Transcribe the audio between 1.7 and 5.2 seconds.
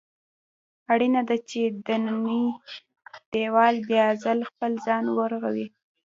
دننی دېوال بیا ځل خپل ځان